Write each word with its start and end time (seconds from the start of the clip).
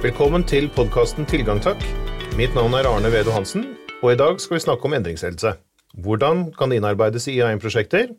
Velkommen 0.00 0.40
til 0.48 0.64
podkasten 0.72 1.26
Tilgang 1.28 1.58
takk. 1.60 1.82
Mitt 2.32 2.54
navn 2.56 2.72
er 2.72 2.86
Arne 2.88 3.10
Vedo 3.12 3.34
Hansen, 3.34 3.66
og 4.00 4.14
i 4.14 4.16
dag 4.16 4.38
skal 4.40 4.56
vi 4.56 4.60
snakke 4.64 4.88
om 4.88 4.94
endringsledelse. 4.96 5.50
Hvordan 6.00 6.46
kan 6.56 6.72
det 6.72 6.78
innarbeides 6.80 7.26
i 7.28 7.34
IA1-prosjekter? 7.34 8.14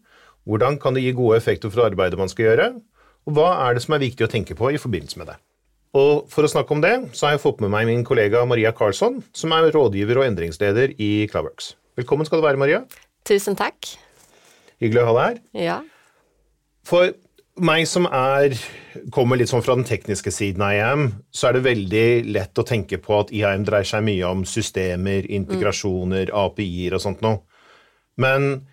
Hvordan 0.45 0.77
kan 0.77 0.93
det 0.93 1.01
gi 1.01 1.15
gode 1.17 1.39
effekter 1.41 1.71
for 1.73 1.87
arbeidet 1.87 2.19
man 2.21 2.29
skal 2.29 2.51
gjøre? 2.51 2.67
Og 3.25 3.33
hva 3.33 3.47
er 3.63 3.73
det 3.73 3.81
som 3.81 3.95
er 3.97 4.03
viktig 4.03 4.27
å 4.27 4.29
tenke 4.29 4.53
på 4.59 4.69
i 4.69 4.77
forbindelse 4.77 5.17
med 5.23 5.31
det? 5.31 5.39
Og 5.97 6.29
For 6.29 6.45
å 6.45 6.51
snakke 6.53 6.77
om 6.77 6.85
det, 6.85 6.93
så 7.17 7.25
har 7.25 7.33
jeg 7.33 7.43
fått 7.47 7.65
med 7.65 7.73
meg 7.73 7.89
min 7.89 8.05
kollega 8.05 8.45
Maria 8.45 8.69
Karlsson, 8.77 9.23
som 9.33 9.57
er 9.57 9.73
rådgiver 9.73 10.21
og 10.21 10.27
endringsleder 10.27 10.93
i 11.01 11.25
Cloudworks. 11.33 11.73
Velkommen 11.97 12.29
skal 12.29 12.43
du 12.43 12.45
være, 12.45 12.61
Maria. 12.61 12.83
Tusen 13.25 13.57
takk. 13.57 13.95
Hyggelig 14.77 15.01
å 15.01 15.09
ha 15.09 15.17
deg 15.17 15.25
her. 15.25 15.41
Ja. 15.65 15.81
For 16.85 17.09
meg 17.59 17.87
som 17.89 18.07
er, 18.07 18.55
kommer 19.11 19.39
litt 19.39 19.51
sånn 19.51 19.63
fra 19.65 19.75
den 19.75 19.87
tekniske 19.87 20.31
siden 20.33 20.63
av 20.63 20.73
IAM, 20.75 21.07
så 21.31 21.49
er 21.49 21.57
det 21.57 21.65
veldig 21.67 22.07
lett 22.31 22.61
å 22.61 22.65
tenke 22.67 22.99
på 23.01 23.19
at 23.19 23.31
IAM 23.35 23.65
dreier 23.67 23.87
seg 23.87 24.05
mye 24.07 24.27
om 24.29 24.45
systemer, 24.47 25.27
integrasjoner, 25.27 26.31
API-er 26.43 26.95
og 26.97 27.03
sånt 27.03 27.23
noe. 27.25 27.41
Men 28.21 28.67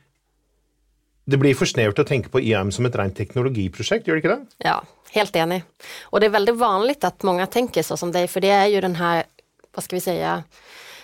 det 1.28 1.41
blir 1.41 1.56
for 1.59 1.69
snevert 1.69 2.00
å 2.00 2.06
tenke 2.09 2.33
på 2.33 2.41
IAM 2.41 2.70
som 2.72 2.86
et 2.88 2.96
rent 2.96 3.16
teknologiprosjekt, 3.19 4.06
gjør 4.06 4.16
det 4.19 4.24
ikke 4.24 4.36
det? 4.36 4.56
ja, 4.64 4.78
helt 5.12 5.36
enig. 5.36 5.62
Och 6.02 6.20
det 6.20 6.27
är 6.27 6.30
väldigt 6.30 6.56
vanligt 6.56 7.05
att 7.05 7.22
många 7.22 7.47
tänker 7.47 7.83
så 7.83 7.97
som 7.97 8.12
dig, 8.12 8.28
för 8.28 8.41
det 8.41 8.50
är 8.50 8.66
ju 8.66 8.80
den 8.80 8.97
här, 8.97 9.24
vad 9.74 9.84
ska 9.84 9.97
vi 9.97 10.00
säga, 10.00 10.45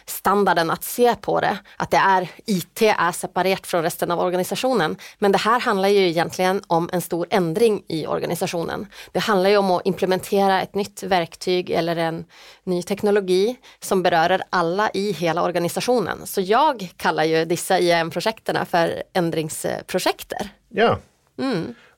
standarden 0.06 0.70
att 0.70 0.84
se 0.84 1.14
på 1.14 1.40
det, 1.40 1.58
att 1.76 1.90
det 1.90 1.96
är 1.96 2.28
IT 2.46 2.82
är 2.82 3.12
separerat 3.12 3.66
från 3.66 3.82
resten 3.82 4.10
av 4.10 4.20
organisationen. 4.20 4.96
Men 5.18 5.32
det 5.32 5.38
här 5.38 5.60
handlar 5.60 5.88
ju 5.88 6.08
egentligen 6.08 6.62
om 6.66 6.90
en 6.92 7.00
stor 7.00 7.26
ändring 7.30 7.82
i 7.88 8.06
organisationen. 8.06 8.86
Det 9.12 9.18
handlar 9.18 9.50
ju 9.50 9.56
om 9.56 9.70
att 9.70 9.86
implementera 9.86 10.62
ett 10.62 10.74
nytt 10.74 11.02
verktyg 11.02 11.70
eller 11.70 11.96
en 11.96 12.24
ny 12.64 12.82
teknologi 12.82 13.56
som 13.80 14.02
berör 14.02 14.42
alla 14.50 14.90
i 14.94 15.12
hela 15.12 15.42
organisationen. 15.42 16.26
Så 16.26 16.40
jag 16.40 16.92
kallar 16.96 17.24
ju 17.24 17.44
dessa 17.44 17.78
IAM-projekterna 17.78 18.64
för 18.64 19.02
ändringsprojekter. 19.12 20.48
Ja. 20.68 20.98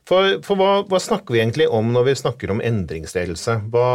For, 0.06 0.42
for 0.46 0.58
hva, 0.58 0.82
hva 0.86 1.00
snakker 1.02 1.34
vi 1.34 1.40
egentlig 1.40 1.66
om 1.70 1.88
når 1.92 2.04
vi 2.06 2.14
snakker 2.14 2.50
om 2.54 2.60
endringsledelse? 2.62 3.56
Hva, 3.72 3.88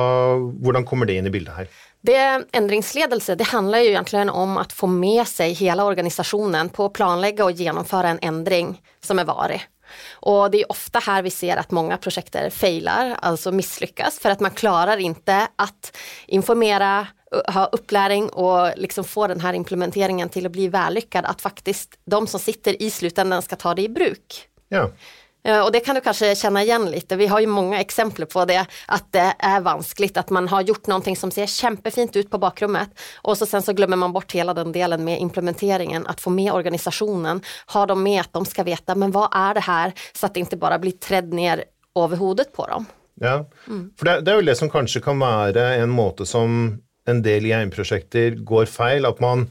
hvordan 0.60 0.86
kommer 0.86 1.08
det 1.08 1.16
inn 1.16 1.30
i 1.30 1.34
bildet 1.34 1.56
her? 1.56 1.70
Det, 2.02 2.44
ändringsledelse 2.52 3.36
det 3.36 3.44
handlar 3.44 3.80
ju 3.80 3.88
egentligen 3.88 4.30
om 4.30 4.58
att 4.58 4.74
få 4.74 4.88
med 4.88 5.28
sig 5.28 5.54
hela 5.54 5.86
organisationen 5.86 6.70
på 6.70 6.86
att 6.86 6.94
planlägga 6.94 7.46
och 7.46 7.52
genomföra 7.52 8.10
en 8.10 8.20
ändring 8.22 8.82
som 9.00 9.20
är 9.20 9.26
varig. 9.26 9.68
Och 10.12 10.52
det 10.52 10.62
är 10.62 10.72
ofta 10.72 11.00
här 11.00 11.24
vi 11.24 11.30
ser 11.30 11.58
att 11.58 11.72
många 11.72 11.98
projekter 11.98 12.50
failar, 12.50 13.18
alltså 13.22 13.52
misslyckas 13.52 14.20
för 14.20 14.30
att 14.30 14.40
man 14.40 14.52
klarar 14.52 14.98
inte 14.98 15.48
att 15.56 15.98
informera, 16.28 17.08
ha 17.48 17.66
upplärning 17.66 18.30
och 18.30 18.72
liksom 18.78 19.04
få 19.04 19.28
den 19.28 19.40
här 19.40 19.54
implementeringen 19.54 20.30
till 20.30 20.46
att 20.46 20.52
bli 20.52 20.68
vällyckad. 20.68 21.26
Att 21.26 21.42
faktiskt 21.42 22.00
de 22.06 22.28
som 22.28 22.40
sitter 22.40 22.82
i 22.82 22.90
slutändan 22.90 23.42
ska 23.42 23.56
ta 23.56 23.74
det 23.74 23.82
i 23.82 23.90
bruk. 23.90 24.48
Ja. 24.70 24.90
Eh, 25.44 25.60
Och 25.66 25.72
det 25.72 25.80
kan 25.80 25.96
du 25.96 26.02
kanske 26.02 26.36
känna 26.36 26.64
igen 26.64 26.92
lite. 26.92 27.16
Vi 27.16 27.28
har 27.28 27.40
ju 27.40 27.48
många 27.48 27.80
exempel 27.80 28.26
på 28.26 28.46
det, 28.46 28.66
att 28.88 29.12
det 29.12 29.34
är 29.40 29.60
vanskligt, 29.62 30.18
att 30.18 30.30
man 30.30 30.48
har 30.48 30.62
gjort 30.62 30.88
någonting 30.88 31.16
som 31.16 31.32
ser 31.32 31.46
kämpefint 31.46 32.16
ut 32.16 32.30
på 32.30 32.38
bakrummet 32.38 32.90
och 33.22 33.38
så 33.38 33.46
sen 33.46 33.62
så 33.62 33.74
glömmer 33.74 33.98
man 33.98 34.14
bort 34.14 34.32
hela 34.32 34.54
den 34.54 34.72
delen 34.72 35.04
med 35.04 35.20
implementeringen, 35.20 36.08
att 36.08 36.22
få 36.22 36.30
med 36.30 36.54
organisationen, 36.54 37.42
ha 37.74 37.86
dem 37.86 38.04
med 38.04 38.22
att 38.22 38.34
de 38.34 38.46
ska 38.46 38.64
veta, 38.64 38.96
men 38.96 39.12
vad 39.12 39.30
är 39.34 39.54
det 39.54 39.60
här, 39.60 39.94
så 40.14 40.26
att 40.26 40.34
det 40.34 40.40
inte 40.40 40.58
bara 40.58 40.80
blir 40.80 40.92
trädd 40.92 41.34
ner 41.34 41.64
över 42.00 42.18
huvudet 42.18 42.54
på 42.54 42.68
dem. 42.68 42.86
Ja, 43.22 43.46
for 43.98 44.06
det, 44.06 44.22
det 44.22 44.32
er 44.32 44.36
jo 44.40 44.46
det 44.48 44.56
som 44.58 44.70
kanskje 44.70 45.02
kan 45.02 45.20
være 45.20 45.76
en 45.84 45.90
måte 45.90 46.26
som 46.26 46.82
en 47.08 47.22
del 47.22 47.46
IAM-prosjekter 47.46 48.38
går 48.46 48.66
feil, 48.66 49.06
at 49.06 49.20
man 49.22 49.48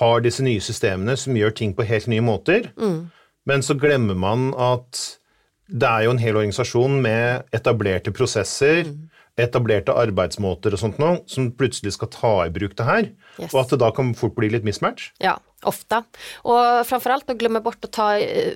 har 0.00 0.20
disse 0.24 0.42
nye 0.42 0.60
systemene 0.60 1.16
som 1.16 1.36
gjør 1.36 1.50
ting 1.50 1.74
på 1.76 1.82
helt 1.86 2.06
nye 2.06 2.24
måter, 2.24 2.70
men 3.46 3.62
så 3.62 3.74
glemmer 3.74 4.14
man 4.14 4.54
at 4.54 5.18
det 5.72 5.88
er 5.88 6.04
jo 6.06 6.10
en 6.14 6.20
hel 6.20 6.36
organisasjon 6.36 7.00
med 7.02 7.42
etablerte 7.56 8.12
prosesser, 8.14 8.90
etablerte 9.40 9.94
arbeidsmåter 9.96 10.74
og 10.76 10.80
sånt 10.82 10.98
noe, 11.00 11.22
som 11.26 11.50
plutselig 11.56 11.94
skal 11.96 12.10
ta 12.12 12.32
i 12.46 12.52
bruk 12.52 12.76
det 12.76 12.84
her, 12.88 13.10
Yes. 13.40 13.54
og 13.54 13.62
at 13.62 13.70
det 13.72 13.78
da 13.80 13.88
kan 13.96 14.10
fort 14.14 14.34
bli 14.36 14.50
litt 14.52 14.64
mismatch. 14.64 15.10
Ja, 15.18 15.38
ofta. 15.62 16.04
Och 16.44 16.86
framförallt 16.86 17.30
att 17.30 17.38
glömma 17.38 17.60
bort 17.60 17.84
att 17.84 17.92
ta 17.92 18.18
eh, 18.18 18.52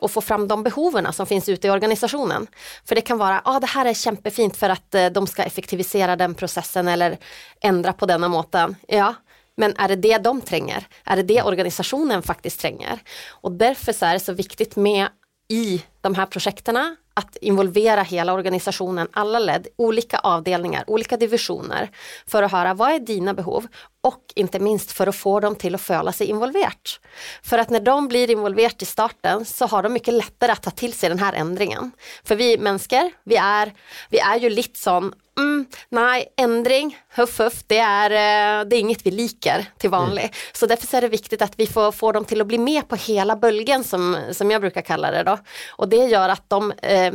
och 0.00 0.10
få 0.10 0.20
fram 0.20 0.48
de 0.48 0.62
behoven 0.62 1.12
som 1.12 1.26
finns 1.26 1.48
ute 1.48 1.66
i 1.66 1.70
organisationen. 1.70 2.46
För 2.84 2.94
det 2.94 3.00
kan 3.00 3.18
vara, 3.18 3.34
ja 3.44 3.56
ah, 3.56 3.60
det 3.60 3.66
här 3.66 3.86
är 3.86 3.94
kämpefint 3.94 4.56
för 4.56 4.70
att 4.70 4.94
eh, 4.94 5.06
de 5.06 5.26
ska 5.26 5.42
effektivisera 5.42 6.16
den 6.16 6.34
processen 6.34 6.88
eller 6.88 7.18
ändra 7.62 7.92
på 7.92 8.06
denna 8.06 8.28
måten. 8.28 8.76
Ja, 8.88 9.14
men 9.56 9.74
är 9.76 9.88
det 9.88 9.96
det 9.96 10.18
de 10.18 10.40
tränger? 10.40 10.86
Är 11.04 11.16
det 11.16 11.22
det 11.22 11.42
organisationen 11.42 12.22
faktiskt 12.22 12.60
tränger? 12.60 12.98
Och 13.30 13.52
därför 13.52 13.92
så 13.92 14.06
är 14.06 14.12
det 14.12 14.20
så 14.20 14.32
viktigt 14.32 14.76
med 14.76 15.06
i 15.50 15.84
de 16.00 16.14
här 16.14 16.26
projekterna 16.26 16.96
att 17.14 17.36
involvera 17.36 18.02
hela 18.02 18.32
organisationen, 18.32 19.08
alla 19.12 19.38
led, 19.38 19.66
olika 19.76 20.18
avdelningar, 20.18 20.84
olika 20.86 21.16
divisioner 21.16 21.90
för 22.26 22.42
att 22.42 22.52
höra 22.52 22.74
vad 22.74 22.90
är 22.90 22.98
dina 22.98 23.34
behov 23.34 23.66
och 24.02 24.32
inte 24.34 24.58
minst 24.58 24.92
för 24.92 25.06
att 25.06 25.16
få 25.16 25.40
dem 25.40 25.56
till 25.56 25.74
att 25.74 25.80
föla 25.80 26.12
sig 26.12 26.26
involverat. 26.26 27.00
För 27.42 27.58
att 27.58 27.70
när 27.70 27.80
de 27.80 28.08
blir 28.08 28.30
involverat 28.30 28.82
i 28.82 28.84
starten 28.84 29.44
så 29.44 29.66
har 29.66 29.82
de 29.82 29.92
mycket 29.92 30.14
lättare 30.14 30.52
att 30.52 30.62
ta 30.62 30.70
till 30.70 30.92
sig 30.92 31.08
den 31.08 31.18
här 31.18 31.32
ändringen. 31.32 31.92
För 32.24 32.36
vi 32.36 32.58
människor, 32.58 33.10
vi 33.24 33.36
är, 33.36 33.72
vi 34.08 34.18
är 34.18 34.36
ju 34.36 34.50
lite 34.50 34.78
sån, 34.78 35.12
mm, 35.38 35.66
nej, 35.88 36.32
ändring, 36.36 36.98
huff 37.14 37.38
huff, 37.38 37.64
det 37.66 37.78
är, 37.78 38.10
eh, 38.10 38.68
det 38.68 38.76
är 38.76 38.80
inget 38.80 39.06
vi 39.06 39.10
liker 39.10 39.66
till 39.78 39.90
vanlig. 39.90 40.34
Så 40.52 40.66
därför 40.66 40.96
är 40.96 41.00
det 41.00 41.08
viktigt 41.08 41.42
att 41.42 41.52
vi 41.56 41.66
får, 41.66 41.92
får 41.92 42.12
dem 42.12 42.24
till 42.24 42.40
att 42.40 42.46
bli 42.46 42.58
med 42.58 42.88
på 42.88 42.96
hela 42.96 43.36
bölgen 43.36 43.84
som, 43.84 44.16
som 44.32 44.50
jag 44.50 44.60
brukar 44.60 44.82
kalla 44.82 45.10
det 45.10 45.22
då. 45.22 45.38
Och 45.70 45.88
det 45.88 45.96
gör 45.96 46.28
att 46.28 46.44
de 46.48 46.72
eh, 46.72 47.12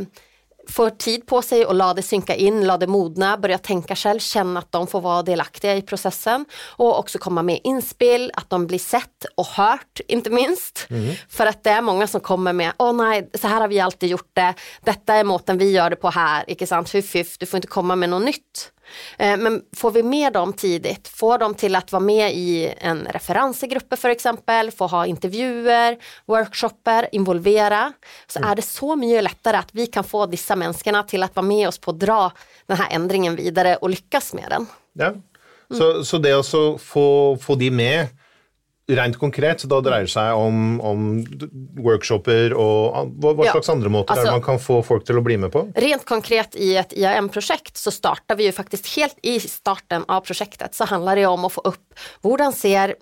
får 0.68 0.90
tid 0.90 1.26
på 1.26 1.42
sig 1.42 1.66
och 1.66 1.74
la 1.74 1.94
det 1.94 2.02
synka 2.02 2.34
in, 2.34 2.66
la 2.66 2.76
det 2.76 2.86
modna, 2.86 3.36
börja 3.36 3.58
tänka 3.58 3.96
själv, 3.96 4.18
känna 4.18 4.60
att 4.60 4.72
de 4.72 4.86
får 4.86 5.00
vara 5.00 5.22
delaktiga 5.22 5.74
i 5.76 5.82
processen 5.82 6.44
och 6.66 6.98
också 6.98 7.18
komma 7.18 7.42
med 7.42 7.60
inspel, 7.64 8.30
att 8.34 8.50
de 8.50 8.66
blir 8.66 8.78
sett 8.78 9.24
och 9.34 9.46
hört, 9.46 10.00
inte 10.08 10.30
minst. 10.30 10.86
För 11.28 11.46
att 11.46 11.64
det 11.64 11.70
är 11.70 11.82
många 11.82 12.06
som 12.06 12.20
kommer 12.20 12.52
med, 12.52 12.72
åh 12.78 12.92
nej, 12.92 13.30
så 13.34 13.48
här 13.48 13.60
har 13.60 13.68
vi 13.68 13.80
alltid 13.80 14.10
gjort 14.10 14.30
det, 14.32 14.54
detta 14.84 15.14
är 15.14 15.24
måten 15.24 15.58
vi 15.58 15.70
gör 15.70 15.90
det 15.90 15.96
på 15.96 16.10
här, 16.10 16.44
icke 16.48 16.66
sant, 16.66 16.94
hyff 16.94 17.14
hyff, 17.14 17.38
du 17.38 17.46
får 17.46 17.58
inte 17.58 17.68
komma 17.68 17.96
med 17.96 18.08
något 18.10 18.24
nytt. 18.24 18.72
Eh, 19.18 19.36
Men 19.36 19.62
får 19.76 19.90
vi 19.90 20.02
med 20.02 20.32
dem 20.32 20.52
tidigt, 20.52 21.08
får 21.08 21.38
dem 21.38 21.54
till 21.54 21.76
att 21.76 21.92
vara 21.92 22.00
med 22.00 22.34
i 22.34 22.74
en 22.78 23.06
referensgrupp 23.10 23.98
för 23.98 24.08
exempel, 24.08 24.70
få 24.70 24.86
ha 24.86 25.06
intervjuer, 25.06 25.96
workshopper, 26.26 27.08
involvera, 27.12 27.92
så 28.26 28.38
är 28.38 28.54
det 28.54 28.62
så 28.62 28.96
mycket 28.96 29.24
lättare 29.24 29.56
att 29.56 29.68
vi 29.72 29.86
kan 29.86 30.04
få 30.04 30.26
dessa 30.26 30.56
människorna 30.56 31.02
till 31.02 31.22
att 31.22 31.36
vara 31.36 31.46
med 31.46 31.68
oss 31.68 31.78
på 31.78 31.90
att 31.90 32.00
dra 32.00 32.32
den 32.66 32.76
här 32.76 32.88
ändringen 32.90 33.36
vidare 33.36 33.76
och 33.76 33.90
lyckas 33.90 34.34
med 34.34 34.50
den. 34.50 34.66
Ja. 34.92 35.12
Så, 35.78 36.04
så 36.04 36.18
det 36.18 36.44
så 36.44 36.78
få, 36.78 37.38
få 37.42 37.54
de 37.54 37.70
med 37.70 38.06
rent 38.88 39.18
konkret, 39.18 39.60
så 39.60 39.68
da 39.70 39.80
dreier 39.82 40.06
det 40.06 40.12
seg 40.12 40.38
om, 40.38 40.78
om 40.80 41.06
workshoper 41.82 42.54
og 42.54 43.10
hva, 43.18 43.32
hva 43.34 43.46
Ja. 43.48 43.52
slags 43.56 43.70
andre 43.72 43.90
måter 43.90 44.14
er 44.14 44.18
Altså- 44.18 44.32
man 44.32 44.42
kan 44.42 44.58
få 44.58 44.84
folk 44.84 45.04
til 45.04 45.16
å 45.18 45.24
bli 45.24 45.36
med 45.36 45.50
på? 45.52 45.64
Rent 45.74 46.04
konkret 46.04 46.54
i 46.54 46.76
ett 46.76 46.92
IAM-projekt 46.92 47.76
så 47.76 47.90
startar 47.90 48.36
vi 48.36 48.44
ju 48.46 48.52
faktiskt 48.52 48.86
helt 48.96 49.18
i 49.22 49.38
starten 49.40 50.04
av 50.08 50.20
projektet 50.20 50.74
så 50.74 50.84
handlar 50.84 51.16
det 51.16 51.26
om 51.26 51.44
att 51.44 51.52
få 51.52 51.60
upp, 51.64 51.94
hur 52.22 52.52
ser 52.52 52.94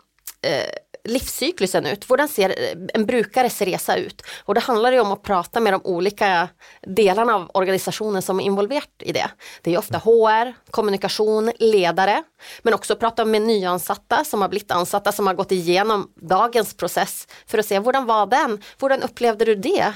eh, 0.43 0.71
livscyklusen 1.05 1.87
ut? 1.87 2.11
Hur 2.11 2.27
ser 2.27 2.49
eh, 2.49 2.79
en 2.95 3.07
brukares 3.07 3.63
resa 3.63 3.97
ut? 3.97 4.23
Och 4.45 4.55
det 4.55 4.61
handlar 4.61 4.93
ju 4.93 5.01
om 5.01 5.13
att 5.13 5.23
prata 5.23 5.61
med 5.61 5.73
de 5.73 5.81
olika 5.85 6.49
delarna 6.83 7.35
av 7.35 7.51
organisationen 7.55 8.23
som 8.23 8.41
är 8.41 8.45
involverat 8.45 8.91
i 8.99 9.13
det. 9.13 9.31
Det 9.63 9.75
är 9.75 9.79
ofta 9.79 9.99
HR, 9.99 10.55
kommunikation, 10.71 11.53
ledare, 11.59 12.23
men 12.63 12.75
också 12.75 12.97
prata 12.97 13.25
med 13.25 13.43
nyansatta 13.43 14.25
som 14.25 14.43
har 14.43 14.49
blivit 14.49 14.71
ansatta, 14.71 15.13
som 15.13 15.27
har 15.27 15.35
gått 15.35 15.53
igenom 15.53 16.13
dagens 16.15 16.77
process 16.77 17.29
för 17.47 17.59
att 17.59 17.67
se 17.67 17.79
hur 17.79 18.05
var 18.07 18.27
den? 18.27 18.63
Hur 18.81 19.05
upplevde 19.05 19.45
du 19.45 19.55
det? 19.55 19.95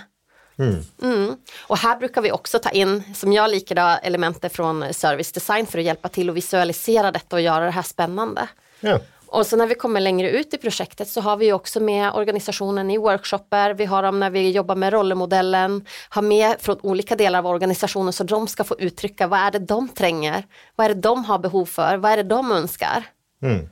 Mm. 1.02 1.36
Och 1.66 1.78
här 1.78 1.96
brukar 1.96 2.22
vi 2.22 2.32
också 2.32 2.58
ta 2.58 2.70
in, 2.70 3.02
som 3.14 3.32
jag 3.32 3.50
liker 3.50 3.74
då, 3.74 3.98
elementer 4.02 4.48
från 4.48 4.94
service 4.94 5.32
design 5.32 5.66
för 5.66 5.78
att 5.78 5.84
hjälpa 5.84 6.08
till 6.08 6.30
att 6.30 6.36
visualisera 6.36 7.12
detta 7.12 7.36
och 7.36 7.42
göra 7.42 7.64
det 7.64 7.70
här 7.70 7.82
spännande. 7.82 8.48
Ja. 8.80 9.00
Och 9.30 9.46
så 9.46 9.56
när 9.56 9.66
vi 9.66 9.74
kommer 9.74 10.00
längre 10.00 10.30
ut 10.30 10.54
i 10.54 10.58
projektet 10.58 11.08
så 11.08 11.20
har 11.20 11.36
vi 11.36 11.52
också 11.52 11.80
med 11.80 12.12
organisationen 12.12 12.90
i 12.90 12.98
workshopper, 12.98 13.74
vi 13.74 13.84
har 13.84 14.02
dem 14.02 14.20
när 14.20 14.30
vi 14.30 14.50
jobbar 14.50 14.74
med 14.74 14.92
rollemodellen, 14.92 15.86
har 16.08 16.22
med 16.22 16.56
från 16.60 16.78
olika 16.82 17.16
delar 17.16 17.38
av 17.38 17.46
organisationen 17.46 18.12
så 18.12 18.24
de 18.24 18.46
ska 18.46 18.64
få 18.64 18.76
uttrycka 18.78 19.26
vad 19.26 19.40
är 19.40 19.50
det 19.50 19.58
de 19.58 19.88
tränger, 19.88 20.44
vad 20.76 20.84
är 20.84 20.94
det 20.94 21.00
de 21.00 21.24
har 21.24 21.38
behov 21.38 21.66
för, 21.66 21.96
vad 21.96 22.12
är 22.12 22.16
det 22.16 22.22
de 22.22 22.52
önskar. 22.52 23.04
Mm. 23.42 23.68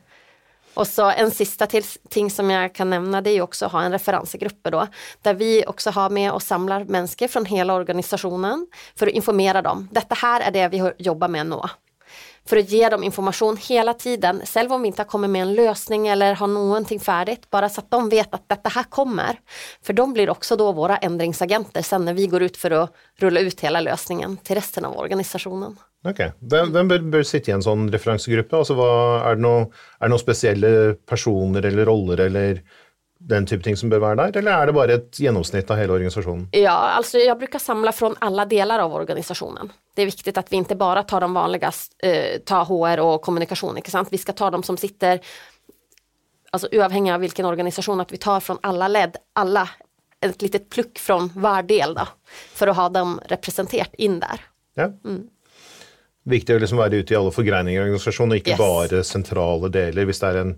Och 0.75 0.87
så 0.87 1.11
en 1.11 1.31
sista 1.31 1.67
till, 1.67 1.85
ting 2.08 2.31
som 2.31 2.50
jag 2.50 2.75
kan 2.75 2.91
nämna 2.91 3.20
det 3.20 3.31
är 3.31 3.43
också 3.43 3.67
att 3.67 3.73
ha 3.73 3.82
en 3.82 3.93
referensgrupp 3.93 4.58
då, 4.62 4.87
där 5.23 5.35
vi 5.35 5.64
också 5.67 5.91
har 5.91 6.11
med 6.11 6.32
och 6.32 6.43
samlar 6.43 6.85
människor 6.85 7.29
från 7.29 7.44
hela 7.44 7.75
organisationen 7.75 8.67
för 8.97 9.06
att 9.06 9.12
informera 9.12 9.62
dem. 9.62 9.88
Detta 9.93 10.14
här 10.14 10.41
är 10.41 10.50
det 10.50 10.69
vi 10.69 10.93
jobbar 10.99 11.29
med 11.29 11.47
nu 11.47 11.61
för 12.49 12.56
att 12.56 12.70
ge 12.70 12.88
dem 12.88 13.05
information 13.05 13.56
hela 13.56 13.94
tiden, 13.94 14.43
själv 14.47 14.73
om 14.73 14.82
vi 14.82 14.88
inte 14.88 15.03
har 15.03 15.06
kommit 15.06 15.31
med 15.31 15.43
en 15.43 15.55
lösning 15.55 16.08
eller 16.08 16.35
har 16.35 16.47
någonting 16.47 17.00
färdigt, 17.00 17.50
bara 17.50 17.69
så 17.69 17.81
att 17.81 17.91
de 17.91 18.08
vet 18.08 18.35
att 18.35 18.49
detta 18.49 18.69
här 18.69 18.82
kommer. 18.82 19.41
För 19.82 19.93
de 19.93 20.12
blir 20.12 20.31
också 20.31 20.56
då 20.56 20.73
våra 20.73 20.97
ändringsagenter 20.97 21.82
sen 21.82 22.05
när 22.05 22.14
vi 22.14 22.26
går 22.26 22.43
ut 22.43 22.56
för 22.56 22.70
att 22.70 22.93
rulla 23.19 23.41
ut 23.41 23.61
hela 23.61 23.81
lösningen 23.81 24.37
till 24.37 24.55
resten 24.55 24.85
av 24.85 24.99
organisationen. 24.99 25.76
Okej, 26.06 26.32
vem 26.38 26.70
hvem 26.70 26.88
bør, 26.91 27.06
bør 27.17 27.25
sitte 27.26 27.50
i 27.50 27.55
en 27.56 27.64
sånn 27.64 27.88
referansegruppe? 27.91 28.55
Altså, 28.55 28.76
hva, 28.79 28.91
er, 29.26 29.38
det 29.38 29.43
noe, 29.43 29.64
er 29.99 30.06
det 30.06 30.12
noen 30.12 30.23
spesielle 30.23 30.70
personer 31.08 31.67
eller 31.67 31.88
roller 31.88 32.23
eller 32.29 32.61
den 33.18 33.46
type 33.46 33.64
ting 33.64 33.76
som 33.76 33.88
bør 33.90 34.00
være 34.02 34.16
der, 34.16 34.38
eller 34.38 34.52
er 34.62 34.66
det 34.66 34.74
bare 34.74 34.94
et 34.98 35.18
gjennomsnitt 35.18 35.70
av 35.70 35.76
hele 35.80 35.92
organisasjonen? 35.92 36.48
Ja, 36.52 36.70
alltså 36.70 37.18
jag 37.18 37.38
brukar 37.38 37.58
samla 37.58 37.92
från 37.92 38.14
alla 38.18 38.44
delar 38.44 38.78
av 38.78 38.94
organisationen. 38.94 39.72
Det 39.94 40.02
är 40.02 40.06
viktigt 40.06 40.38
att 40.38 40.52
vi 40.52 40.56
inte 40.56 40.76
bara 40.76 41.02
tar 41.02 41.20
de 41.20 41.34
vanliga, 41.34 41.72
eh, 42.02 42.38
ta 42.44 42.62
HR 42.64 43.00
och 43.00 43.22
kommunikation, 43.22 43.76
inte 43.76 43.90
sant? 43.90 44.08
Vi 44.10 44.18
ska 44.18 44.32
ta 44.32 44.50
de 44.50 44.62
som 44.62 44.76
sitter, 44.76 45.20
alltså 46.50 46.68
oavhängigt 46.72 47.14
av 47.14 47.20
vilken 47.20 47.46
organisation, 47.46 48.00
att 48.00 48.12
vi 48.12 48.16
tar 48.16 48.40
från 48.40 48.58
alla 48.62 48.88
led, 48.88 49.16
alla, 49.32 49.69
ett 50.20 50.42
litet 50.42 50.70
pluck 50.70 50.98
från 50.98 51.30
var 51.34 51.62
del 51.62 51.94
då, 51.94 52.08
för 52.54 52.66
att 52.66 52.76
ha 52.76 52.88
dem 52.88 53.20
representerat 53.28 53.94
in 53.94 54.20
där. 54.20 54.40
Ja. 54.74 54.90
Viktig 56.26 56.56
å 56.56 56.58
liksom 56.58 56.78
være 56.78 56.96
ute 56.96 57.14
i 57.14 57.16
alle 57.16 57.30
forgreininger 57.30 57.80
i 57.80 57.84
organisasjonen, 57.84 58.32
og 58.32 58.36
ikke 58.40 58.50
Yes. 58.50 58.58
bare 58.58 59.04
sentrale 59.04 59.69
deler. 59.69 60.04
Hvis 60.04 60.19
det 60.20 60.40
en 60.40 60.56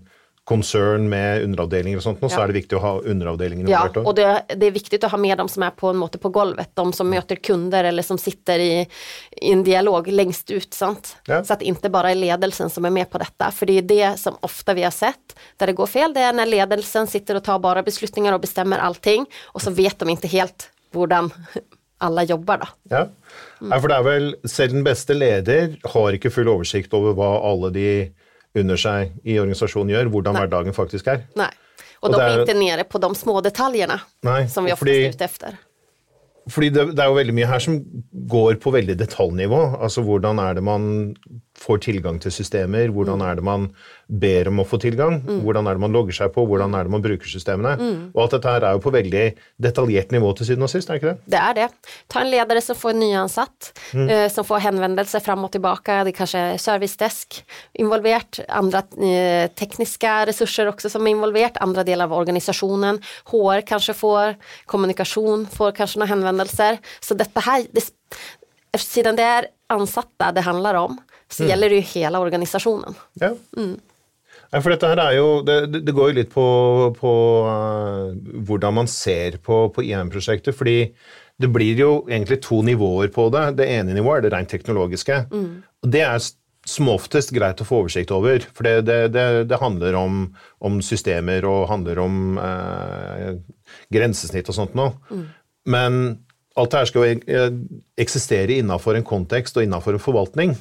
konsern 0.49 1.05
med 1.11 1.43
underavdelinger 1.45 1.99
og 1.99 2.03
sånt, 2.03 2.19
så 2.23 2.29
Ja. 2.31 2.43
er 2.43 2.47
det 2.51 2.55
viktig 2.57 2.77
å 2.77 2.81
ha 2.81 2.93
underavdelingene 3.05 3.69
Ja, 3.69 3.89
och 3.95 4.15
det, 4.15 4.43
det 4.55 4.65
är 4.65 4.71
viktigt 4.71 5.03
att 5.03 5.11
ha 5.11 5.17
med 5.17 5.37
dem 5.37 5.47
som 5.49 5.63
är 5.63 5.69
på 5.69 5.87
en 5.89 5.97
måte 5.97 6.17
på 6.17 6.29
golvet, 6.29 6.69
de 6.73 6.93
som 6.93 7.09
möter 7.09 7.35
kunder 7.35 7.83
eller 7.83 8.03
som 8.03 8.17
sitter 8.17 8.59
i, 8.59 8.87
i 9.31 9.51
en 9.51 9.63
dialog 9.63 10.07
längst 10.07 10.51
ut. 10.51 10.73
Sant? 10.73 11.17
Ja. 11.25 11.43
Så 11.43 11.53
att 11.53 11.61
inte 11.61 11.89
bara 11.89 12.11
är 12.11 12.15
ledelsen 12.15 12.69
som 12.69 12.85
är 12.85 12.89
med 12.89 13.09
på 13.09 13.17
detta, 13.17 13.51
för 13.51 13.65
det 13.65 13.77
är 13.77 13.81
det 13.81 14.19
som 14.19 14.35
ofta 14.41 14.73
vi 14.73 14.83
har 14.83 14.91
sett 14.91 15.35
där 15.57 15.67
det 15.67 15.73
går 15.73 15.87
fel, 15.87 16.13
det 16.13 16.19
är 16.21 16.33
när 16.33 16.45
ledelsen 16.45 17.07
sitter 17.07 17.35
och 17.35 17.43
tar 17.43 17.59
bara 17.59 17.83
beslutningar 17.83 18.33
och 18.33 18.41
bestämmer 18.41 18.77
allting 18.77 19.25
och 19.45 19.61
så 19.61 19.71
vet 19.71 19.99
de 19.99 20.09
inte 20.09 20.27
helt 20.27 20.69
hur 20.93 21.07
alla 21.99 22.23
jobbar 22.23 22.57
då. 22.57 22.67
Ja. 22.89 23.07
Ja, 23.59 23.79
for 23.81 23.91
det 23.91 23.95
er 23.99 24.03
vel, 24.03 24.29
selv 24.47 24.71
den 24.73 24.85
beste 24.87 25.13
leder 25.13 25.73
har 25.91 26.15
ikke 26.15 26.31
full 26.31 26.47
oversikt 26.47 26.93
over 26.95 27.11
hva 27.17 27.27
alle 27.43 27.69
de 27.75 27.87
under 28.55 28.77
seg 28.77 29.11
i 29.23 29.39
organisasjonen 29.39 29.89
gjør, 29.93 30.09
hvordan 30.13 30.35
hverdagen 30.35 30.73
faktisk 30.73 31.07
er. 31.07 31.25
Nej. 31.35 31.49
Och, 31.99 32.09
Och 32.09 32.11
de 32.11 32.17
där- 32.17 32.29
är 32.37 32.41
inte 32.41 32.53
nere 32.53 32.83
på 32.83 32.97
de 32.97 33.15
små 33.15 33.41
detaljerna 33.41 33.99
Nej, 34.23 34.49
som 34.49 34.65
vi 34.65 34.71
oftast 34.73 34.89
är 34.89 35.09
ute 35.09 35.25
efter. 35.25 35.57
Fordi 36.49 36.69
det, 36.69 36.85
det 36.95 37.03
er 37.03 37.07
jo 37.11 37.13
veldig 37.17 37.33
mye 37.35 37.45
her 37.45 37.59
som 37.59 37.75
går 38.11 38.55
på 38.63 38.71
veldig 38.71 38.95
detaljnivå. 38.97 39.59
Altså 39.83 40.01
hvordan 40.01 40.39
er 40.39 40.53
det 40.53 40.63
man 40.63 41.15
får 41.59 41.81
tilgang 41.83 42.19
til 42.23 42.31
systemer, 42.33 42.91
hvordan 42.95 43.21
er 43.25 43.39
det 43.39 43.43
man 43.45 43.69
ber 44.07 44.47
om 44.49 44.61
å 44.63 44.65
få 44.67 44.79
tilgang, 44.81 45.19
hvordan 45.43 45.67
er 45.67 45.77
det 45.77 45.83
man 45.83 45.93
logger 45.93 46.15
seg 46.15 46.31
på, 46.33 46.45
hvordan 46.49 46.73
er 46.77 46.87
det 46.87 46.93
man 46.93 47.03
bruker 47.03 47.29
systemene. 47.29 47.75
Og 48.13 48.23
alt 48.23 48.35
dette 48.37 48.53
her 48.53 48.65
er 48.65 48.77
jo 48.77 48.83
på 48.83 48.93
veldig 48.95 49.25
detaljert 49.61 50.13
nivå 50.15 50.31
til 50.37 50.49
syvende 50.49 50.69
og 50.69 50.73
sist, 50.73 50.89
er 50.89 50.97
det 50.97 51.01
ikke 51.01 51.13
det? 51.13 51.31
Det 51.35 51.37
är 51.37 51.53
det. 51.53 51.67
Ta 52.07 52.21
en 52.21 52.31
ledare 52.31 52.61
som 52.61 52.75
får 52.75 52.89
en 52.89 52.99
nyansatt, 52.99 53.71
eh, 53.93 54.31
som 54.31 54.45
får 54.45 54.57
hänvändelser 54.57 55.19
fram 55.19 55.43
och 55.43 55.51
tillbaka. 55.51 56.03
Det 56.03 56.11
kanske 56.11 56.39
är 56.39 56.57
servicedesk 56.57 57.45
involverat, 57.73 58.39
andra 58.47 58.77
eh, 58.79 59.49
tekniska 59.51 60.25
resurser 60.25 60.67
också 60.67 60.89
som 60.89 61.07
är 61.07 61.11
involverat, 61.11 61.57
andra 61.57 61.83
delar 61.83 62.05
av 62.05 62.13
organisationen. 62.13 63.01
HR 63.25 63.61
kanske 63.61 63.93
får, 63.93 64.35
kommunikation 64.65 65.47
får 65.47 65.71
kanske 65.71 65.99
några 65.99 66.09
hänvändelser. 66.09 66.77
Så 66.99 67.13
detta 67.13 67.39
här, 67.39 67.65
det, 67.71 67.83
eftersom 68.71 69.15
det 69.15 69.23
är 69.23 69.45
ansatta 69.67 70.31
det 70.31 70.41
handlar 70.41 70.73
om, 70.73 70.97
så 71.29 71.43
gäller 71.45 71.69
det 71.69 71.75
ju 71.75 71.81
hela 71.81 72.19
organisationen. 72.19 72.95
Ja. 73.13 73.33
Nei, 74.49 74.61
for 74.65 74.69
dette 74.73 74.87
her 74.89 74.97
er 75.03 75.13
jo, 75.19 75.27
det, 75.45 75.57
det- 75.85 75.93
går 75.93 76.09
jo 76.09 76.15
litt 76.17 76.31
på, 76.33 76.45
på 76.97 77.11
eh, 77.45 78.13
hvordan 78.49 78.73
man 78.79 78.87
ser 78.89 79.37
på, 79.45 79.67
på 79.75 79.83
IM-prosjektet. 79.85 80.55
fordi 80.57 80.93
det 81.39 81.47
blir 81.53 81.77
jo 81.79 81.91
egentlig 82.09 82.41
to 82.43 82.61
nivåer 82.65 83.07
på 83.15 83.29
det. 83.31 83.43
Det 83.61 83.67
ene 83.71 83.93
nivået 83.95 84.17
er 84.17 84.21
det 84.27 84.33
rent 84.33 84.49
teknologiske. 84.51 85.19
Og 85.31 85.87
det 85.93 86.01
er 86.03 86.19
oftest 86.91 87.31
greit 87.31 87.61
å 87.61 87.65
få 87.65 87.77
oversikt 87.83 88.11
over, 88.11 88.43
for 88.53 88.63
det, 88.67 88.73
det, 88.89 88.97
det, 89.13 89.47
det 89.47 89.59
handler 89.61 89.95
om, 89.95 90.17
om 90.59 90.81
systemer 90.83 91.45
og 91.47 91.69
handler 91.71 92.01
om 92.03 92.37
eh, 92.43 93.37
grensesnitt 93.93 94.49
og 94.51 94.57
sånt 94.57 94.75
noe. 94.75 94.91
Men 95.69 96.19
alt 96.59 96.71
det 96.73 96.81
her 96.81 96.89
skal 96.91 97.05
jo 97.07 97.21
eh, 97.39 97.55
eksistere 98.03 98.59
innafor 98.59 98.99
en 98.99 99.07
kontekst 99.07 99.55
og 99.57 99.63
innafor 99.63 99.95
en 99.95 100.03
forvaltning. 100.03 100.57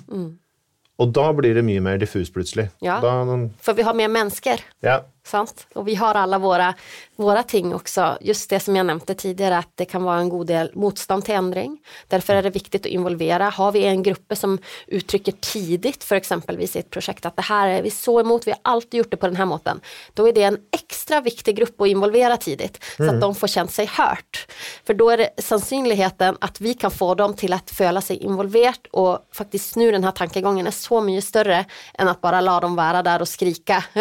Og 0.98 1.12
da 1.14 1.32
blir 1.32 1.54
det 1.54 1.62
mye 1.62 1.80
mer 1.80 1.98
diffust 1.98 2.34
plutselig. 2.34 2.68
Ja. 2.82 3.00
Da, 3.00 3.12
För 3.60 3.74
vi 3.74 3.82
har 3.82 3.94
mer 3.94 4.08
människor. 4.08 4.60
ja. 4.80 5.04
Sant? 5.28 5.66
Och 5.74 5.88
vi 5.88 5.94
har 5.94 6.14
alla 6.14 6.38
våra, 6.38 6.74
våra 7.16 7.42
ting 7.42 7.74
också. 7.74 8.18
Just 8.20 8.50
det 8.50 8.60
som 8.60 8.76
jag 8.76 8.86
nämnde 8.86 9.14
tidigare 9.14 9.58
att 9.58 9.72
det 9.74 9.84
kan 9.84 10.02
vara 10.02 10.18
en 10.18 10.28
god 10.28 10.46
del 10.46 10.70
motstånd 10.74 11.24
till 11.24 11.34
ändring. 11.34 11.78
Därför 12.08 12.34
är 12.34 12.42
det 12.42 12.50
viktigt 12.50 12.86
att 12.86 12.92
involvera. 12.92 13.48
Har 13.48 13.72
vi 13.72 13.84
en 13.84 14.02
grupp 14.02 14.32
som 14.32 14.58
uttrycker 14.86 15.32
tidigt 15.32 16.04
för 16.04 16.16
exempelvis 16.16 16.76
i 16.76 16.78
ett 16.78 16.90
projekt 16.90 17.26
att 17.26 17.36
det 17.36 17.42
här 17.42 17.68
är 17.68 17.82
vi 17.82 17.90
så 17.90 18.20
emot, 18.20 18.46
vi 18.46 18.50
har 18.50 18.60
alltid 18.62 18.98
gjort 18.98 19.10
det 19.10 19.16
på 19.16 19.26
den 19.26 19.36
här 19.36 19.46
måten. 19.46 19.80
Då 20.14 20.28
är 20.28 20.32
det 20.32 20.42
en 20.42 20.58
extra 20.72 21.20
viktig 21.20 21.56
grupp 21.56 21.80
att 21.80 21.88
involvera 21.88 22.36
tidigt 22.36 22.84
så 22.96 23.10
att 23.10 23.20
de 23.20 23.34
får 23.34 23.46
känt 23.46 23.70
sig 23.70 23.86
hört. 23.86 24.46
För 24.86 24.94
då 24.94 25.10
är 25.10 25.16
det 25.16 25.30
sannolikheten 25.38 26.36
att 26.40 26.60
vi 26.60 26.74
kan 26.74 26.90
få 26.90 27.14
dem 27.14 27.34
till 27.34 27.52
att 27.52 27.70
föla 27.70 28.00
sig 28.00 28.16
involverat 28.16 28.80
och 28.90 29.18
faktiskt 29.32 29.76
nu 29.76 29.90
den 29.92 30.04
här 30.04 30.10
tankegången 30.10 30.66
är 30.66 30.70
så 30.70 31.00
mycket 31.00 31.24
större 31.24 31.64
än 31.94 32.08
att 32.08 32.20
bara 32.20 32.40
la 32.40 32.60
dem 32.60 32.76
vara 32.76 33.02
där 33.02 33.20
och 33.20 33.28
skrika, 33.28 33.84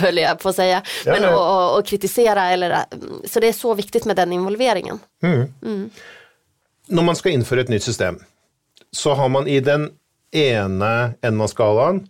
höll 0.00 0.18
jag 0.18 0.38
på 0.38 0.48
att 0.48 0.56
säga, 0.56 0.63
Ja, 0.66 0.80
men 1.06 1.22
ja. 1.22 1.36
och, 1.36 1.44
och, 1.54 1.78
och 1.78 1.86
kritisera 1.86 2.50
eller 2.50 2.84
så 3.28 3.40
det 3.40 3.48
är 3.48 3.52
så 3.52 3.74
viktigt 3.74 4.04
med 4.04 4.16
den 4.16 4.32
involveringen. 4.32 4.98
Når 6.88 7.02
man 7.02 7.16
skal 7.16 7.32
innføre 7.32 7.60
et 7.64 7.68
nytt 7.68 7.82
system, 7.82 8.18
så 8.92 9.14
har 9.14 9.28
man 9.28 9.48
i 9.48 9.60
den 9.60 9.90
ene 10.32 11.14
enden 11.22 11.40
av 11.40 11.48
skalaen 11.48 12.02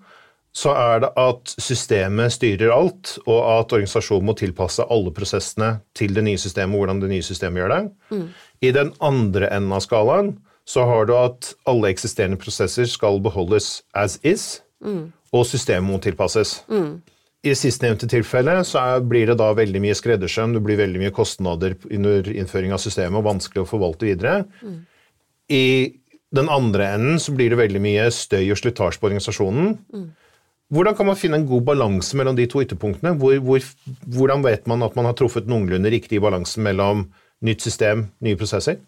så 0.55 0.71
er 0.79 1.01
det 1.03 1.11
at 1.19 1.51
systemet 1.59 2.33
styrer 2.33 2.71
alt, 2.71 3.17
og 3.27 3.41
at 3.43 3.73
organisasjonen 3.75 4.29
må 4.29 4.35
tilpasse 4.39 4.85
alle 4.87 5.11
prosessene 5.15 5.81
til 5.99 6.15
det 6.15 6.23
nye 6.25 6.39
systemet, 6.39 6.79
hvordan 6.79 7.01
det 7.03 7.11
nye 7.11 7.27
systemet 7.27 7.59
gjør 7.63 7.73
det. 7.75 7.81
I 8.63 8.71
den 8.71 8.93
andre 9.03 9.51
enden 9.51 9.73
av 9.75 9.83
skalaen 9.83 10.37
så 10.65 10.85
har 10.87 11.07
du 11.11 11.17
at 11.19 11.51
alle 11.67 11.91
eksisterende 11.91 12.39
prosesser 12.39 12.87
skal 12.87 13.19
beholdes 13.21 13.83
as 13.95 14.21
is, 14.23 14.63
og 15.33 15.47
systemet 15.47 15.91
må 15.91 15.99
tilpasses. 15.99 16.63
I 17.45 17.53
sistnevnte 17.59 18.09
tilfelle 18.09 18.57
så 18.65 18.81
er, 18.81 19.05
blir 19.05 19.29
det 19.29 19.37
da 19.41 19.51
veldig 19.57 19.83
mye 19.85 19.97
skreddersøm, 19.99 20.55
det 20.57 20.63
blir 20.65 20.81
veldig 20.81 21.03
mye 21.03 21.13
kostnader 21.15 21.75
under 21.93 22.31
innføring 22.33 22.73
av 22.73 22.81
systemet 22.81 23.21
og 23.21 23.27
vanskelig 23.27 23.65
å 23.65 23.69
forvalte 23.69 24.09
videre. 24.09 24.39
I 25.53 25.65
den 26.35 26.49
andre 26.51 26.89
enden 26.97 27.21
så 27.21 27.35
blir 27.37 27.53
det 27.53 27.61
veldig 27.61 27.83
mye 27.85 28.07
støy 28.15 28.49
og 28.49 28.61
slitasje 28.63 29.01
på 29.01 29.11
organisasjonen. 29.11 29.75
Hvordan 30.73 30.97
kan 30.97 31.07
man 31.07 31.21
finne 31.21 31.39
en 31.39 31.47
god 31.47 31.67
balanse 31.69 32.17
mellom 32.17 32.39
de 32.39 32.49
to 32.51 32.63
ytterpunktene? 32.65 33.13
Hvor, 33.21 33.37
hvor, 33.45 33.69
hvordan 34.17 34.43
vet 34.47 34.65
man 34.71 34.83
at 34.83 34.97
man 34.97 35.07
har 35.11 35.15
truffet 35.19 35.47
noenlunde 35.51 35.93
riktig 35.93 36.19
i 36.19 36.25
balansen 36.25 36.65
mellom 36.65 37.05
nytt 37.45 37.63
system, 37.63 38.09
nye 38.25 38.41
prosesser? 38.41 38.81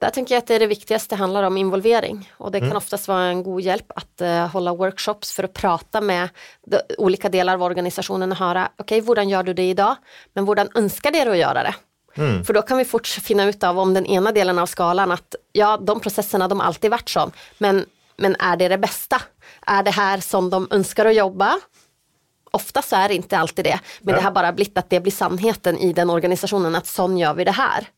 Där 0.00 0.10
tänker 0.10 0.34
jag 0.34 0.38
att 0.38 0.46
det, 0.46 0.54
är 0.54 0.58
det 0.60 0.66
viktigaste 0.66 1.16
handlar 1.16 1.42
om 1.42 1.56
involvering 1.56 2.32
och 2.36 2.50
det 2.50 2.60
kan 2.60 2.76
oftast 2.76 3.08
vara 3.08 3.24
en 3.24 3.42
god 3.42 3.60
hjälp 3.60 3.92
att 3.96 4.20
eh, 4.20 4.46
hålla 4.48 4.74
workshops 4.74 5.32
för 5.32 5.44
att 5.44 5.52
prata 5.52 6.00
med 6.00 6.28
de, 6.66 6.80
olika 6.98 7.28
delar 7.28 7.54
av 7.54 7.62
organisationen 7.62 8.32
och 8.32 8.38
höra, 8.38 8.68
okej, 8.78 9.00
hur 9.00 9.22
gör 9.22 9.42
du 9.42 9.54
det 9.54 9.70
idag? 9.70 9.96
Men 10.32 10.46
hur 10.48 10.78
önskar 10.78 11.10
du 11.10 11.30
att 11.30 11.36
göra 11.36 11.62
det? 11.62 11.74
För 12.44 12.52
då 12.52 12.62
kan 12.62 12.78
vi 12.78 12.84
fort 12.84 13.06
finna 13.06 13.44
ut 13.44 13.64
av 13.64 13.78
om 13.78 13.94
den 13.94 14.06
ena 14.06 14.32
delen 14.32 14.58
av 14.58 14.66
skalan 14.66 15.10
att 15.12 15.34
ja, 15.52 15.76
de 15.76 16.00
processerna 16.00 16.48
de 16.48 16.60
har 16.60 16.66
alltid 16.66 16.90
varit 16.90 17.08
som, 17.08 17.30
men, 17.58 17.86
men 18.16 18.36
är 18.38 18.56
det 18.56 18.68
det 18.68 18.78
bästa? 18.78 19.22
Är 19.66 19.82
det 19.82 19.90
här 19.90 20.20
som 20.20 20.50
de 20.50 20.68
önskar 20.70 21.06
att 21.06 21.14
jobba? 21.14 21.58
Ofta 22.50 22.82
så 22.82 22.96
är 22.96 23.08
det 23.08 23.14
inte 23.14 23.38
alltid 23.38 23.64
det, 23.64 23.80
men 24.00 24.12
Ja. 24.14 24.18
det 24.20 24.24
har 24.24 24.30
bara 24.30 24.52
blivit 24.52 24.78
att 24.78 24.90
det 24.90 25.00
blir 25.00 25.12
sannheten 25.12 25.78
i 25.78 25.92
den 25.92 26.10
organisationen 26.10 26.74
att 26.74 26.86
sån 26.86 27.18
gör 27.18 27.34
vi 27.34 27.44
det 27.44 27.50
här. 27.50 27.88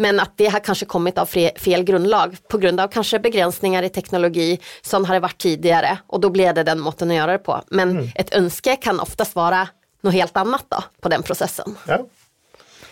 Men 0.00 0.20
att 0.20 0.32
det 0.36 0.46
har 0.46 0.60
kanske 0.60 0.86
kommit 0.86 1.18
av 1.18 1.28
fe- 1.28 1.58
fel 1.58 1.82
grundlag 1.84 2.36
på 2.48 2.58
grund 2.58 2.80
av 2.80 2.88
kanske 2.88 3.18
begränsningar 3.18 3.82
i 3.82 3.88
teknologi 3.88 4.58
som 4.82 5.04
har 5.04 5.14
det 5.14 5.20
varit 5.20 5.38
tidigare 5.38 5.98
och 6.06 6.20
då 6.20 6.30
blir 6.30 6.52
det 6.52 6.62
den 6.62 6.80
måten 6.80 7.10
att 7.10 7.16
göra 7.16 7.32
det 7.32 7.38
på. 7.38 7.62
Men 7.70 8.10
ett 8.14 8.34
önske 8.34 8.76
kan 8.76 9.00
oftast 9.00 9.34
vara 9.34 9.68
något 10.00 10.14
helt 10.14 10.36
annat 10.36 10.64
då 10.68 10.84
på 11.00 11.08
den 11.08 11.22
processen. 11.22 11.74
Ja. 11.86 12.06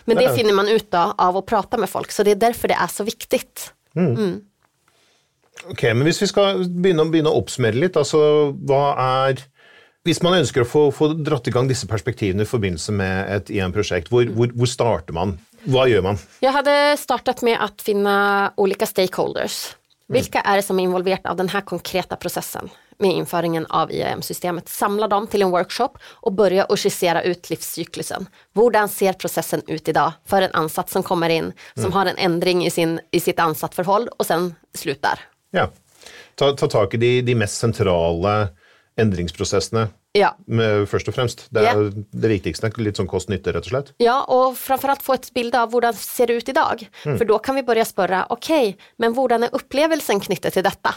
Men 0.04 0.16
det 0.16 0.34
finner 0.36 0.52
man 0.52 0.68
ut 0.68 0.90
då 0.90 1.14
av 1.18 1.36
att 1.36 1.46
prata 1.46 1.76
med 1.78 1.90
folk 1.90 2.10
så 2.12 2.22
det 2.22 2.30
är 2.30 2.34
därför 2.36 2.68
det 2.68 2.74
är 2.74 2.86
så 2.86 3.04
viktigt. 3.04 3.72
Ok, 5.70 5.82
men 5.82 6.02
Hvis 6.04 6.22
vi 6.22 6.26
begynne, 6.68 7.02
å- 7.02 7.10
begynne 7.10 7.30
å 7.32 7.38
oppsummere 7.40 7.74
litt, 7.80 7.96
altså 7.96 8.52
hva 8.68 8.94
er 9.28 9.40
Hvis 10.06 10.20
man 10.22 10.36
ønsker 10.38 10.62
å 10.62 10.68
få, 10.70 10.92
få 10.94 11.08
dratt 11.26 11.48
i 11.48 11.50
gang 11.50 11.66
disse 11.66 11.86
perspektivene 11.90 12.42
i 12.44 12.46
forbindelse 12.46 12.92
med 12.94 13.30
et 13.36 13.48
IM-prosjekt, 13.50 14.06
hvor, 14.12 14.22
hvor, 14.30 14.52
hvor 14.54 14.68
starter 14.70 15.12
man? 15.16 15.32
Hva 15.66 15.86
gjør 15.90 16.02
man? 16.02 16.18
Jag 16.40 16.52
hade 16.52 16.96
startat 16.96 17.42
med 17.42 17.58
att 17.60 17.82
finna 17.82 18.52
olika 18.56 18.86
stakeholders. 18.86 19.74
Vilka 20.08 20.40
är 20.40 20.56
det 20.56 20.62
som 20.62 20.78
är 20.78 20.84
involverat 20.84 21.26
av 21.26 21.36
den 21.36 21.48
här 21.48 21.60
konkreta 21.60 22.16
processen 22.16 22.68
med 22.98 23.10
införingen 23.10 23.66
av 23.66 23.92
IAM-systemet? 23.92 24.68
Samla 24.68 25.08
dem 25.08 25.26
till 25.26 25.42
en 25.42 25.50
workshop 25.50 25.88
och 26.02 26.32
börja 26.32 26.64
och 26.64 26.80
skissera 26.80 27.22
ut 27.22 27.50
livscyklusen. 27.50 28.26
Hur 28.54 28.86
ser 28.86 29.12
processen 29.12 29.62
ut 29.66 29.88
idag 29.88 30.12
för 30.26 30.42
en 30.42 30.50
ansatt 30.52 30.90
som 30.90 31.02
kommer 31.02 31.28
in, 31.28 31.52
som 31.74 31.84
mm. 31.84 31.92
har 31.92 32.06
en 32.06 32.16
ändring 32.16 32.66
i, 32.66 32.70
sin, 32.70 33.00
i 33.10 33.20
sitt 33.20 33.38
ansattförhåll 33.38 34.08
och 34.16 34.26
sen 34.26 34.54
slutar? 34.74 35.20
Ja, 35.50 35.70
ta, 36.34 36.52
ta 36.52 36.66
tag 36.66 36.94
i 36.94 36.96
de, 36.96 37.22
de 37.22 37.34
mest 37.34 37.58
centrala 37.58 38.48
ändringsprocesserna 38.96 39.88
ja. 40.12 40.36
Med, 40.46 40.88
först 40.88 41.08
och 41.08 41.14
främst. 41.14 41.46
Det 41.50 41.60
är 41.60 41.82
ja. 41.82 41.90
det 42.10 42.28
viktigaste, 42.28 42.70
lite 42.76 42.96
som 42.96 43.06
kost-nytta 43.06 43.50
rätt 43.50 43.56
och 43.56 43.64
slett. 43.64 43.94
Ja, 43.96 44.24
och 44.24 44.58
framförallt 44.58 45.02
få 45.02 45.12
ett 45.12 45.34
bild 45.34 45.54
av 45.54 45.72
hur 45.72 45.80
det 45.80 45.92
ser 45.92 46.30
ut 46.30 46.48
idag. 46.48 46.88
Mm. 47.04 47.18
För 47.18 47.24
då 47.24 47.38
kan 47.38 47.54
vi 47.54 47.62
börja 47.62 47.84
spöra, 47.84 48.26
okej, 48.28 48.68
okay, 48.68 48.82
men 48.96 49.14
hur 49.14 49.32
är 49.32 49.48
upplevelsen 49.52 50.20
knuten 50.20 50.50
till 50.50 50.62
detta? 50.62 50.94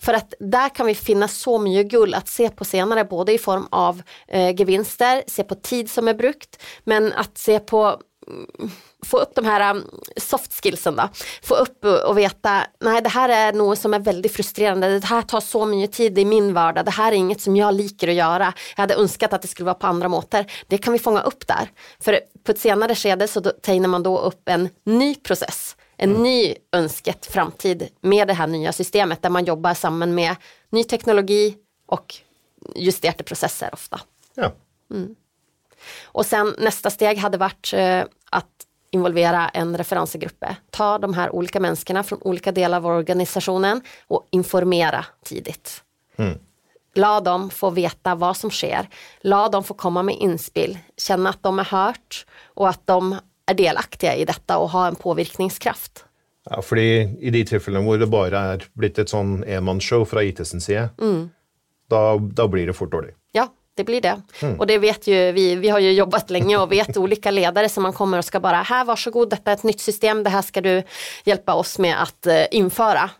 För 0.00 0.14
att 0.14 0.34
där 0.40 0.68
kan 0.68 0.86
vi 0.86 0.94
finna 0.94 1.28
så 1.28 1.58
mycket 1.58 1.90
guld 1.90 2.14
att 2.14 2.28
se 2.28 2.50
på 2.50 2.64
senare, 2.64 3.04
både 3.04 3.32
i 3.32 3.38
form 3.38 3.68
av 3.70 4.02
eh, 4.28 4.54
gevinster, 4.60 5.22
se 5.26 5.42
på 5.42 5.54
tid 5.54 5.90
som 5.90 6.08
är 6.08 6.14
brukt, 6.14 6.62
men 6.84 7.12
att 7.12 7.38
se 7.38 7.58
på 7.58 8.00
få 9.06 9.18
upp 9.18 9.34
de 9.34 9.44
här 9.44 9.70
um, 9.70 9.90
soft 10.16 10.62
skillsen 10.62 10.96
då. 10.96 11.08
Få 11.42 11.54
upp 11.54 11.84
och 11.84 12.18
veta, 12.18 12.66
nej 12.80 13.02
det 13.02 13.08
här 13.08 13.28
är 13.28 13.52
något 13.52 13.78
som 13.78 13.94
är 13.94 13.98
väldigt 13.98 14.32
frustrerande, 14.32 14.98
det 14.98 15.06
här 15.06 15.22
tar 15.22 15.40
så 15.40 15.66
mycket 15.66 15.96
tid 15.96 16.18
i 16.18 16.24
min 16.24 16.54
vardag, 16.54 16.84
det 16.84 16.90
här 16.90 17.12
är 17.12 17.16
inget 17.16 17.40
som 17.40 17.56
jag 17.56 17.74
liker 17.74 18.08
att 18.08 18.14
göra. 18.14 18.52
Jag 18.76 18.82
hade 18.82 18.94
önskat 18.94 19.32
att 19.32 19.42
det 19.42 19.48
skulle 19.48 19.64
vara 19.64 19.74
på 19.74 19.86
andra 19.86 20.08
måter. 20.08 20.52
Det 20.66 20.78
kan 20.78 20.92
vi 20.92 20.98
fånga 20.98 21.20
upp 21.20 21.46
där. 21.46 21.70
För 22.00 22.20
på 22.44 22.52
ett 22.52 22.60
senare 22.60 22.94
skede 22.94 23.28
så 23.28 23.40
tegnar 23.40 23.88
man 23.88 24.02
då 24.02 24.18
upp 24.18 24.48
en 24.48 24.68
ny 24.84 25.14
process, 25.14 25.76
en 25.96 26.10
mm. 26.10 26.22
ny 26.22 26.54
önsket 26.72 27.26
framtid 27.26 27.88
med 28.00 28.28
det 28.28 28.34
här 28.34 28.46
nya 28.46 28.72
systemet 28.72 29.22
där 29.22 29.30
man 29.30 29.44
jobbar 29.44 29.74
samman 29.74 30.14
med 30.14 30.36
ny 30.70 30.84
teknologi 30.84 31.56
och 31.86 32.14
justerade 32.76 33.24
processer 33.24 33.70
ofta. 33.72 34.00
Ja. 34.34 34.52
Mm. 34.90 35.16
Och 36.12 36.26
sen 36.26 36.54
nästa 36.58 36.90
steg 36.90 37.18
hade 37.18 37.38
varit 37.38 37.72
eh, 37.72 38.04
att 38.30 38.46
involvera 38.90 39.48
en 39.48 39.76
referensgrupp. 39.76 40.44
Ta 40.70 40.98
de 40.98 41.14
här 41.14 41.34
olika 41.34 41.60
människorna 41.60 42.02
från 42.02 42.18
olika 42.22 42.52
delar 42.52 42.76
av 42.76 42.86
organisationen 42.86 43.80
och 44.06 44.28
informera 44.30 45.04
tidigt. 45.24 45.82
Mm. 46.16 46.38
La 46.94 47.20
dem 47.20 47.50
få 47.50 47.70
veta 47.70 48.14
vad 48.14 48.36
som 48.36 48.50
sker. 48.50 48.88
La 49.20 49.48
dem 49.48 49.64
få 49.64 49.74
komma 49.74 50.02
med 50.02 50.16
inspel, 50.16 50.78
känna 50.96 51.30
att 51.30 51.42
de 51.42 51.58
är 51.58 51.64
hört 51.64 52.26
och 52.44 52.68
att 52.68 52.86
de 52.86 53.16
är 53.46 53.54
delaktiga 53.54 54.16
i 54.16 54.24
detta 54.24 54.58
och 54.58 54.70
har 54.70 54.88
en 54.88 54.94
påvirkningskraft. 54.94 56.04
Ja, 56.50 56.62
för 56.62 56.78
i 56.78 57.30
de 57.30 57.44
tillfällen 57.44 57.86
där 57.86 57.98
det 57.98 58.06
bara 58.06 58.40
är 58.40 58.64
blivit 58.72 58.98
ett 58.98 59.08
sån 59.08 59.44
enmansshow 59.44 60.04
från 60.04 60.22
ITs 60.22 60.64
sida, 60.64 60.88
mm. 61.00 61.30
då, 61.88 62.18
då 62.32 62.48
blir 62.48 62.66
det 62.66 62.72
fort 62.72 62.92
dåligt. 62.92 63.16
Ja, 63.32 63.48
det 63.74 63.84
blir 63.84 64.00
det. 64.00 64.22
Mm. 64.42 64.60
Och 64.60 64.66
det 64.66 64.78
vet 64.78 65.06
ju 65.06 65.32
vi, 65.32 65.54
vi 65.54 65.68
har 65.68 65.78
ju 65.78 65.92
jobbat 65.92 66.30
länge 66.30 66.56
och 66.56 66.72
vet 66.72 66.96
olika 66.96 67.30
ledare 67.30 67.68
som 67.68 67.82
man 67.82 67.92
kommer 67.92 68.18
och 68.18 68.24
ska 68.24 68.40
bara, 68.40 68.56
här 68.56 68.84
varsågod, 68.84 69.30
detta 69.30 69.50
är 69.50 69.54
ett 69.54 69.62
nytt 69.62 69.80
system, 69.80 70.22
det 70.22 70.30
här 70.30 70.42
ska 70.42 70.60
du 70.60 70.82
hjälpa 71.24 71.54
oss 71.54 71.78
med 71.78 72.02
att 72.02 72.26
uh, 72.26 72.44
införa. 72.50 73.10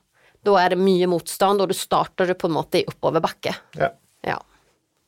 Då 0.45 0.57
är 0.57 0.71
det 0.71 0.77
mycket 0.77 1.09
motstånd 1.09 1.61
och 1.61 1.69
du 1.69 1.75
startar 1.75 2.27
du 2.27 2.35
på 2.35 2.49
något 2.49 2.55
måte 2.55 2.79
i 2.79 2.85
uppöverbacke. 2.85 3.57
Ja. 3.79 3.93
ja. 4.21 4.43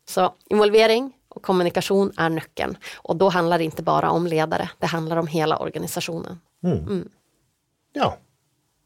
Så 0.09 0.35
involvering 0.51 1.13
och 1.29 1.43
kommunikation 1.43 2.13
är 2.17 2.29
nyckeln. 2.29 2.77
Och 2.97 3.17
då 3.17 3.29
handlar 3.29 3.59
det 3.59 3.65
inte 3.65 3.83
bara 3.83 4.11
om 4.11 4.27
ledare, 4.27 4.71
det 4.79 4.87
handlar 4.87 5.17
om 5.17 5.27
hela 5.27 5.57
organisationen. 5.57 6.41
Mm. 6.65 6.79
Mm. 6.79 7.09
Ja, 7.93 8.17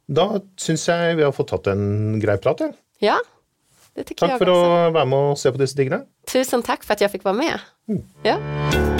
då 0.06 0.40
syns 0.56 0.88
jag 0.88 1.14
vi 1.14 1.22
har 1.22 1.32
fått 1.32 1.48
tagit 1.48 1.66
en 1.66 2.20
grej 2.20 2.38
prat. 2.38 2.60
Ja, 2.98 3.18
det 3.98 4.04
tycker 4.04 4.20
tack 4.20 4.30
jag 4.30 4.38
för 4.38 4.86
att 4.86 4.92
vara 4.92 5.04
med 5.04 5.18
och 5.18 5.38
se 5.38 5.52
på 5.52 5.58
dessa 5.58 5.76
tingene. 5.76 6.00
Tusen 6.32 6.62
tack 6.62 6.84
för 6.84 6.92
att 6.92 7.00
jag 7.00 7.12
fick 7.12 7.24
vara 7.24 7.34
med. 7.34 7.60
Mm. 7.88 8.02
Ja. 8.22 8.97